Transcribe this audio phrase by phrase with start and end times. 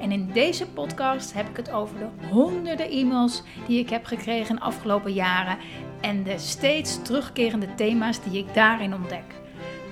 [0.00, 4.54] En in deze podcast heb ik het over de honderden e-mails die ik heb gekregen
[4.54, 5.58] de afgelopen jaren
[6.00, 9.24] en de steeds terugkerende thema's die ik daarin ontdek.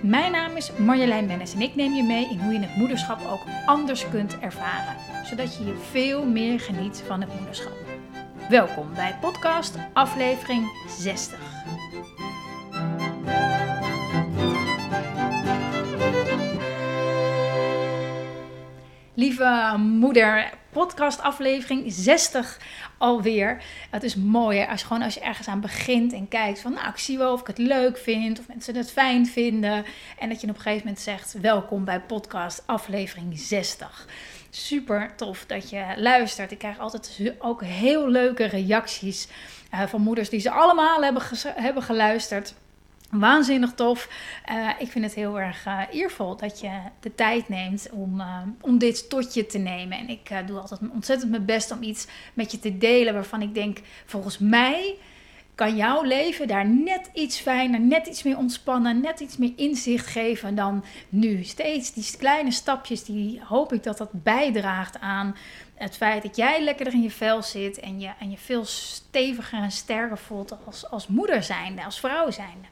[0.03, 3.21] Mijn naam is Marjolein Mennis en ik neem je mee in hoe je het moederschap
[3.31, 7.77] ook anders kunt ervaren, zodat je je veel meer geniet van het moederschap.
[8.49, 11.48] Welkom bij podcast aflevering 60.
[19.19, 22.59] Lieve moeder, podcast aflevering 60
[22.99, 23.63] alweer.
[23.91, 26.89] Het is mooi als je gewoon als je ergens aan begint en kijkt van nou
[26.89, 29.85] ik zie wel of ik het leuk vind of mensen het fijn vinden
[30.19, 34.07] en dat je op een gegeven moment zegt welkom bij podcast aflevering 60.
[34.51, 36.51] Super tof dat je luistert.
[36.51, 39.29] Ik krijg altijd ook heel leuke reacties
[39.75, 41.23] uh, van moeders die ze allemaal hebben,
[41.55, 42.55] hebben geluisterd.
[43.11, 44.09] Waanzinnig tof.
[44.51, 46.71] Uh, ik vind het heel erg uh, eervol dat je
[47.01, 49.99] de tijd neemt om, uh, om dit tot je te nemen.
[49.99, 53.55] En ik doe altijd ontzettend mijn best om iets met je te delen waarvan ik
[53.55, 54.97] denk, volgens mij
[55.59, 60.07] kan jouw leven daar net iets fijner, net iets meer ontspannen, net iets meer inzicht
[60.07, 61.45] geven dan nu.
[61.45, 65.37] Steeds die kleine stapjes, die hoop ik dat dat bijdraagt aan
[65.75, 69.63] het feit dat jij lekkerder in je vel zit en je, en je veel steviger
[69.63, 72.69] en sterker voelt als, als moeder zijnde, als vrouw zijnde.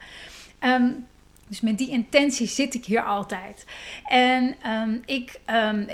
[0.59, 1.07] Um,
[1.47, 3.65] dus met die intentie zit ik hier altijd.
[4.05, 5.87] En um, ik um,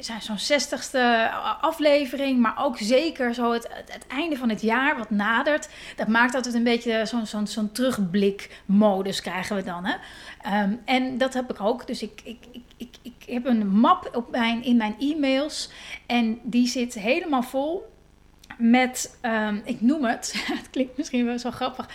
[0.00, 1.30] zijn zo'n zestigste
[1.60, 5.68] aflevering, maar ook zeker zo het, het, einde van het jaar wat nadert.
[5.96, 9.84] Dat maakt altijd een beetje zo'n zo'n zo'n terugblikmodus krijgen we dan.
[9.84, 9.94] Hè?
[10.62, 11.86] Um, en dat heb ik ook.
[11.86, 15.70] Dus ik, ik, ik, ik, ik heb een map op mijn, in mijn e-mails
[16.06, 17.91] en die zit helemaal vol
[18.62, 21.88] met, um, ik noem het, het klinkt misschien wel zo grappig,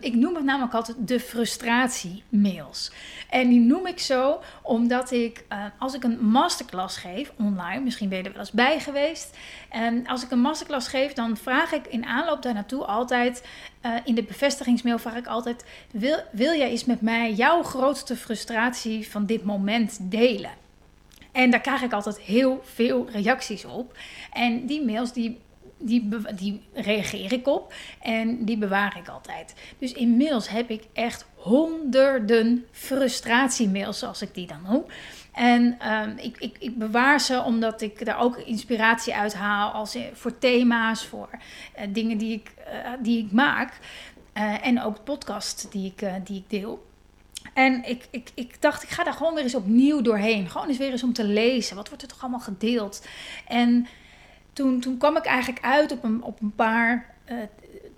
[0.00, 2.92] ik noem het namelijk altijd de frustratie-mails.
[3.30, 8.08] En die noem ik zo omdat ik, uh, als ik een masterclass geef online, misschien
[8.08, 9.36] ben je er wel eens bij geweest,
[9.68, 13.46] en als ik een masterclass geef, dan vraag ik in aanloop daar naartoe altijd,
[13.86, 18.16] uh, in de bevestigingsmail vraag ik altijd, wil, wil jij eens met mij jouw grootste
[18.16, 20.50] frustratie van dit moment delen?
[21.32, 23.96] En daar krijg ik altijd heel veel reacties op.
[24.32, 25.40] En die mails die
[25.82, 29.54] die, die reageer ik op en die bewaar ik altijd.
[29.78, 34.84] Dus inmiddels heb ik echt honderden frustratiemails, zoals ik die dan noem.
[35.32, 39.96] En um, ik, ik, ik, bewaar ze omdat ik daar ook inspiratie uit haal als,
[40.12, 43.78] voor thema's, voor uh, dingen die ik, uh, die ik maak.
[44.62, 46.90] En ook podcasts die ik, die ik deel.
[47.54, 50.48] En ik, ik, ik dacht, ik ga daar gewoon weer eens opnieuw doorheen.
[50.50, 51.76] Gewoon eens weer eens om te lezen.
[51.76, 53.06] Wat wordt er toch allemaal gedeeld?
[53.48, 53.86] En
[54.52, 57.36] toen, toen kwam ik eigenlijk uit op een, op een paar uh,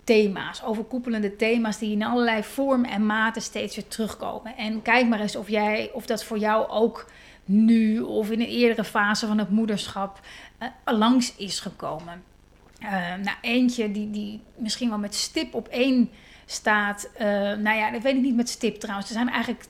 [0.04, 4.56] thema's, overkoepelende thema's die in allerlei vormen en maten steeds weer terugkomen.
[4.56, 7.10] En kijk maar eens of, jij, of dat voor jou ook
[7.44, 10.20] nu of in een eerdere fase van het moederschap
[10.62, 12.22] uh, langs is gekomen.
[12.82, 16.10] Uh, nou, eentje die, die misschien wel met stip op één
[16.47, 17.10] staat.
[17.15, 19.09] Uh, nou ja, dat weet ik niet met stip trouwens.
[19.09, 19.65] Er zijn eigenlijk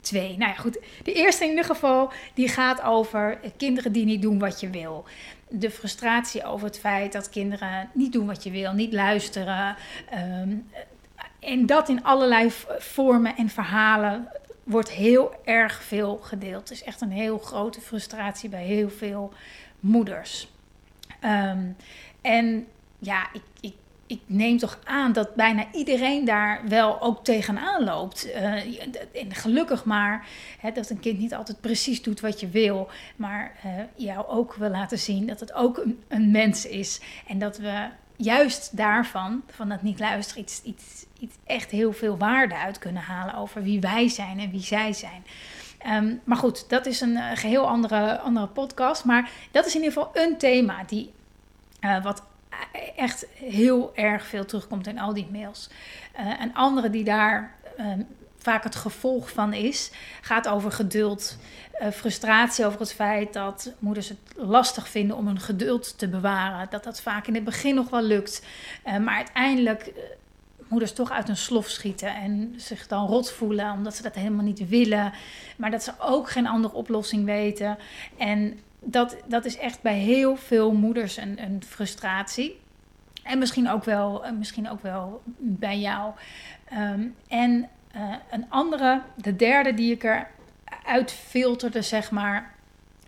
[0.00, 0.36] twee.
[0.38, 0.78] Nou ja, goed.
[1.02, 5.04] De eerste in ieder geval, die gaat over kinderen die niet doen wat je wil
[5.50, 9.76] de frustratie over het feit dat kinderen niet doen wat je wil, niet luisteren.
[10.14, 10.68] Um,
[11.38, 14.28] en dat in allerlei vormen en verhalen
[14.64, 16.68] wordt heel erg veel gedeeld.
[16.68, 19.32] Het is echt een heel grote frustratie bij heel veel
[19.80, 20.48] moeders.
[21.24, 21.76] Um,
[22.20, 22.66] en
[22.98, 23.28] ja,
[23.60, 23.74] ik
[24.10, 28.26] ik neem toch aan dat bijna iedereen daar wel ook tegenaan loopt.
[28.26, 28.52] Uh,
[29.12, 30.26] en gelukkig maar
[30.58, 34.54] hè, dat een kind niet altijd precies doet wat je wil, maar uh, jou ook
[34.54, 37.00] wil laten zien dat het ook een, een, mens is.
[37.26, 42.18] En dat we juist daarvan, van dat niet luisteren, iets, iets, iets echt heel veel
[42.18, 45.24] waarde uit kunnen halen over wie wij zijn en wie zij zijn.
[45.86, 49.04] Um, maar goed, dat is een uh, geheel andere, andere podcast.
[49.04, 51.12] Maar dat is in ieder geval een thema die,
[51.80, 52.22] uh, wat
[52.96, 55.68] echt heel erg veel terugkomt in al die mails.
[56.20, 57.86] Uh, een andere die daar uh,
[58.36, 61.36] vaak het gevolg van is, gaat over geduld.
[61.82, 66.66] Uh, frustratie over het feit dat moeders het lastig vinden om hun geduld te bewaren.
[66.70, 68.46] Dat dat vaak in het begin nog wel lukt.
[68.84, 69.92] maar uiteindelijk
[70.68, 74.44] moeders toch uit hun slof schieten en zich dan rot voelen omdat ze dat helemaal
[74.44, 75.12] niet willen.
[75.56, 77.78] Maar dat ze ook geen andere oplossing weten.
[78.16, 82.60] En dat, dat is echt bij heel veel moeders een, een frustratie.
[83.22, 86.12] En misschien ook wel, misschien ook wel bij jou.
[86.64, 87.68] Ehm, en
[88.30, 90.30] een andere, de derde die ik er
[90.84, 92.54] uitfilterde, zeg maar,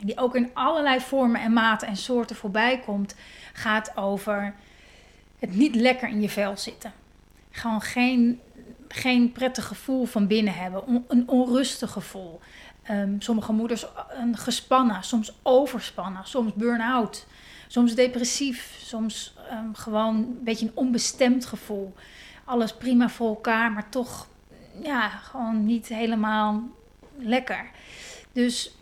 [0.00, 3.14] die ook in allerlei vormen en maten en soorten voorbij komt,
[3.52, 4.54] gaat over
[5.38, 6.92] het niet lekker in je vel zitten.
[7.50, 8.40] Gewoon geen,
[8.88, 12.40] geen prettig gevoel van binnen hebben, een onrustig gevoel.
[12.90, 17.26] Um, sommige moeders een gespannen, soms overspannen, soms burn-out,
[17.67, 21.94] soms depressief, soms um, gewoon een beetje een onbestemd gevoel.
[22.44, 24.26] Alles prima voor elkaar, maar toch
[24.82, 26.62] ja, gewoon niet helemaal
[27.19, 27.70] lekker.
[28.32, 28.76] Dus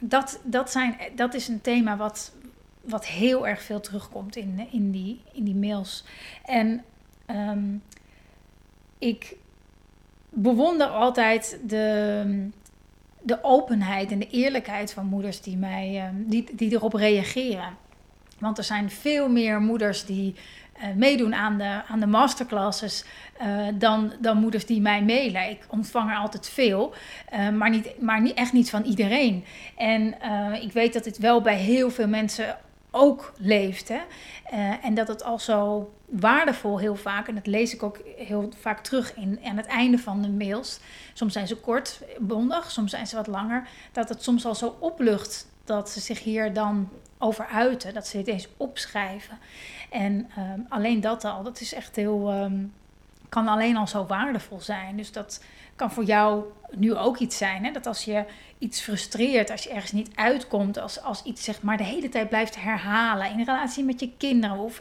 [0.00, 2.32] dat, dat, zijn, dat is een thema wat,
[2.80, 6.04] wat heel erg veel terugkomt in, in, die, in die mails.
[6.44, 6.84] En
[7.26, 7.76] ehm,
[8.98, 9.36] ik
[10.28, 12.48] bewonder altijd de,
[13.22, 17.76] de openheid en de eerlijkheid van moeders die, mij, ehm, die, die erop reageren.
[18.38, 20.34] Want er zijn veel meer moeders die
[20.78, 23.04] uh, meedoen aan de, aan de masterclasses
[23.42, 25.50] uh, dan, dan moeders die mij mailen.
[25.50, 26.94] Ik ontvang er altijd veel,
[27.32, 29.44] uh, maar, niet, maar niet, echt niet van iedereen.
[29.76, 30.14] En
[30.62, 32.56] ik weet dat dit wel bij heel veel mensen
[32.92, 33.88] ook leeft.
[33.88, 34.00] Hè?
[34.82, 38.82] en dat het al zo waardevol heel vaak, en dat lees ik ook heel vaak
[38.82, 40.80] terug in, aan het einde van de mails.
[41.12, 43.68] Soms zijn ze kort, bondig, soms zijn ze wat langer.
[43.92, 48.16] Dat het soms al zo oplucht dat ze zich hier dan over uiten, dat ze
[48.16, 49.38] dit eens opschrijven.
[49.90, 52.64] En ehm, alleen dat al, dat is echt heel, ehm,
[53.28, 54.96] kan alleen al zo waardevol zijn.
[54.96, 55.42] Dus dat
[55.76, 57.64] kan voor jou nu ook iets zijn.
[57.64, 57.70] Hè?
[57.70, 58.24] Dat als je
[58.58, 62.28] iets frustreert, als je ergens niet uitkomt, als, als iets zeg maar de hele tijd
[62.28, 64.80] blijft herhalen in relatie met je kinderen of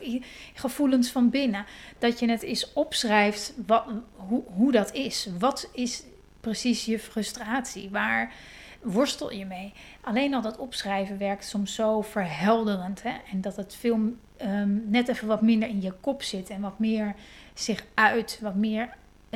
[0.54, 1.66] gevoelens van binnen,
[2.00, 3.86] dat je het eens opschrijft wat,
[4.16, 5.28] hoe, hoe dat is.
[5.40, 6.04] Wat is
[6.40, 7.90] precies je frustratie?
[7.90, 8.34] Waar
[8.82, 9.74] worstel je mee?
[10.02, 13.04] Alleen al dat opschrijven werkt soms zo verhelderend.
[13.04, 13.14] Hè?
[13.32, 14.00] En dat het veel
[14.42, 17.16] um, net even wat minder in je kop zit en wat meer
[17.54, 18.90] zich uit, wat meer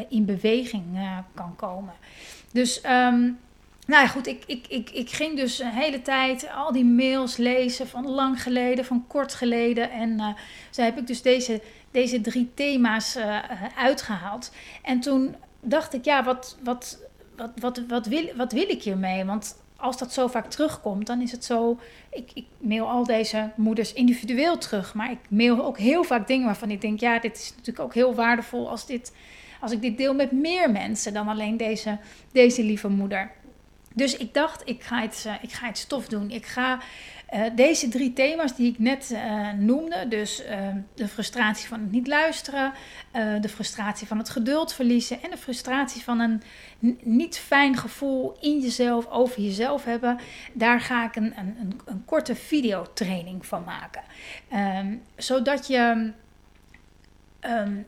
[0.09, 1.93] in beweging uh, kan komen.
[2.51, 3.39] Dus, um,
[3.87, 7.37] nou ja, goed, ik, ik, ik, ik ging dus een hele tijd al die mails
[7.37, 9.91] lezen van lang geleden, van kort geleden.
[9.91, 10.27] En uh,
[10.69, 11.61] zo heb ik dus deze,
[11.91, 13.17] deze drie thema's
[13.77, 14.51] uitgehaald.
[14.81, 16.99] En toen dacht ik, ja, wat, wat,
[17.35, 19.25] wat, wat, wat, wil, wat wil ik hiermee?
[19.25, 21.79] Want als dat zo vaak terugkomt, dan is het zo.
[22.09, 24.93] Ik, ik, mail al deze moeders individueel terug.
[24.93, 27.93] Maar ik mail ook heel vaak dingen waarvan ik denk: ja, dit is natuurlijk ook
[27.93, 29.13] heel waardevol als, dit,
[29.65, 31.97] als ik dit deel met meer mensen dan alleen deze,
[32.31, 33.31] deze lieve moeder.
[33.93, 36.31] Dus ik dacht: ik ga iets, uh, ik ga iets stof doen.
[36.31, 36.79] Ik ga
[37.33, 40.43] uh, deze drie thema's die ik net uh, noemde, dus
[40.93, 42.73] de frustratie van het niet luisteren,
[43.41, 46.41] de frustratie van het geduld verliezen en de frustratie van een
[47.03, 50.19] niet fijn gevoel in jezelf, over jezelf hebben,
[50.53, 54.03] daar ga ik een, een, een korte videotraining van maken.
[54.53, 56.11] Um, zodat je
[57.41, 57.85] um,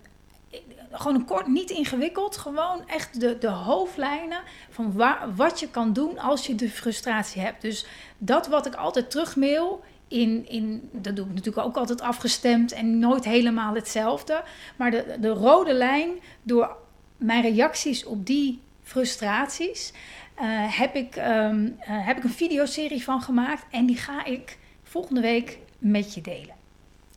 [0.91, 5.93] gewoon een kort, niet ingewikkeld, gewoon echt de, de hoofdlijnen van waar, wat je kan
[5.93, 7.61] doen als je de frustratie hebt.
[7.61, 7.85] Dus
[8.17, 12.99] dat wat ik altijd terugmail, in, in, dat doe ik natuurlijk ook altijd afgestemd en
[12.99, 14.43] nooit helemaal hetzelfde.
[14.75, 16.09] Maar de, de rode lijn
[16.43, 16.77] door
[17.17, 19.93] mijn reacties op die frustraties
[20.41, 24.57] uh, heb, ik, um, uh, heb ik een videoserie van gemaakt en die ga ik
[24.83, 26.56] volgende week met je delen.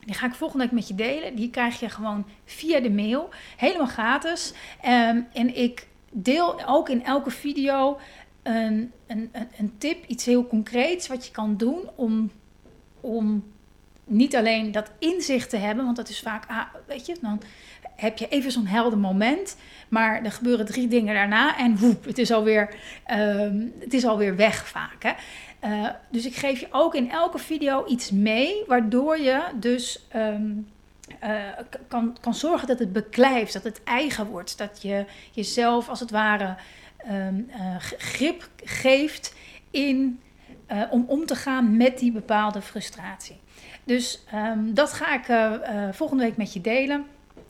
[0.05, 1.35] Die ga ik volgende week met je delen.
[1.35, 3.29] Die krijg je gewoon via de mail.
[3.57, 4.53] Helemaal gratis.
[4.85, 7.99] Um, en ik deel ook in elke video
[8.43, 12.31] een, een, een, tip, iets heel concreets wat je kan doen om,
[13.01, 13.43] om
[14.05, 17.41] niet alleen dat inzicht te hebben, want dat is vaak, ah, weet je, dan
[17.95, 19.57] heb je even zo'n helder moment,
[19.89, 22.75] maar er gebeuren drie dingen daarna en woep, het is alweer,
[23.11, 25.03] um, het is alweer weg vaak.
[25.03, 25.11] Hè?
[25.65, 30.67] Uh, dus ik geef je ook in elke video iets mee, waardoor je dus um,
[31.23, 31.43] uh,
[31.87, 36.11] kan, kan zorgen dat het beklijft, dat het eigen wordt, dat je jezelf als het
[36.11, 36.55] ware
[37.11, 39.35] um, uh, grip geeft
[39.71, 40.19] in,
[40.89, 43.39] om om te gaan met die bepaalde frustratie.
[43.83, 45.25] Dus um, dat ga ik
[45.95, 47.05] volgende week met je delen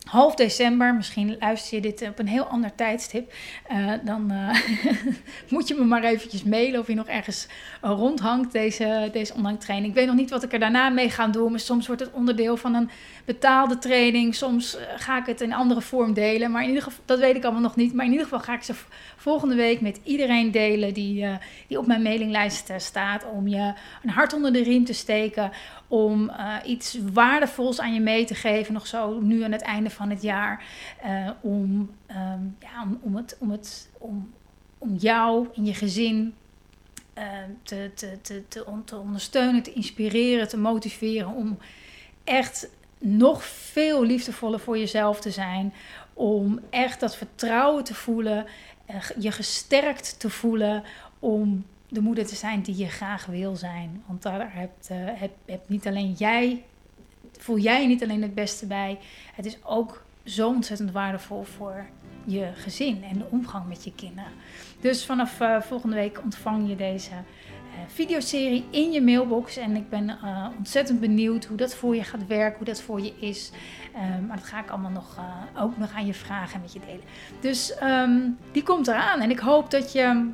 [0.10, 3.34] half december, misschien luister je dit op een heel ander tijdstip,
[3.72, 4.55] uh, dan uh,
[5.50, 7.48] moet je me maar eventjes mailen of je nog ergens
[7.81, 9.89] rondhangt, deze, deze online training.
[9.91, 12.13] Ik weet nog niet wat ik er daarna mee ga doen, maar soms wordt het
[12.13, 12.89] onderdeel van een
[13.25, 17.03] betaalde training, soms eh, ga ik het in andere vorm delen, maar in ieder geval,
[17.05, 18.74] dat weet ik allemaal nog niet, maar in ieder geval ga ik ze
[19.15, 21.27] volgende week met iedereen delen die,
[21.67, 25.51] die op mijn mailinglijst staat, om je een hart onder de riem te steken,
[25.91, 29.89] om uh, iets waardevols aan je mee te geven, nog zo nu aan het einde
[29.89, 30.63] van het jaar.
[31.05, 34.33] Uh, om, um, ja, om, om, het, om, het, om,
[34.77, 36.33] om jou en je gezin
[37.17, 37.24] uh,
[37.63, 41.33] te, te, te, te, te ondersteunen, te inspireren, te motiveren.
[41.33, 41.57] Om
[42.24, 45.74] echt nog veel liefdevoller voor jezelf te zijn.
[46.13, 48.45] Om echt dat vertrouwen te voelen,
[48.86, 50.83] eh, je gesterkt te voelen
[51.19, 54.03] om de moeder te zijn die je graag wil zijn.
[54.07, 56.63] Want daar hebt, uh, heb, heb niet alleen jij,
[57.38, 58.98] voel jij niet alleen het beste bij.
[59.33, 61.86] Het is ook zo ontzettend waardevol voor
[62.25, 64.31] je gezin en de omgang met je kinderen.
[64.79, 69.57] Dus vanaf uh, volgende week ontvang je deze uh, videoserie in je mailbox.
[69.57, 70.17] En ik ben
[70.57, 73.51] ontzettend benieuwd hoe dat voor je gaat werken, hoe dat voor je is.
[74.27, 75.19] maar dat ga ik allemaal nog,
[75.57, 77.03] ook nog aan je vragen met je delen.
[77.39, 79.19] Dus um, die komt eraan.
[79.19, 80.31] En ik hoop dat je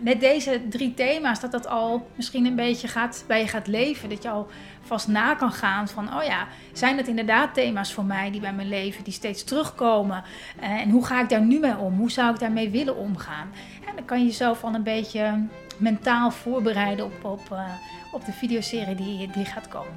[0.00, 4.08] met deze drie thema's, dat dat al misschien een beetje gaat, bij je gaat leven.
[4.08, 4.46] Dat je al
[4.82, 8.52] vast na kan gaan van, oh ja, zijn het inderdaad thema's voor mij die bij
[8.52, 10.24] mijn leven, die steeds terugkomen?
[10.62, 11.98] Uh, en hoe ga ik daar nu mee om?
[11.98, 13.50] Hoe zou ik daarmee willen omgaan?
[13.88, 17.64] En dan kan je jezelf al een beetje mentaal voorbereiden op, op, uh,
[18.12, 19.94] op de videoserie die, die gaat komen.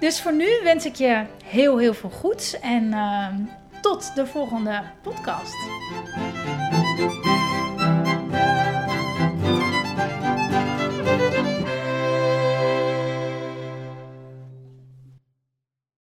[0.00, 3.26] Dus voor nu wens ik je heel, heel veel goeds en uh,
[3.80, 5.56] tot de volgende podcast.